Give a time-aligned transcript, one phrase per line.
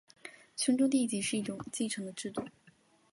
[0.55, 2.43] 兄终弟及是一种继承的制度。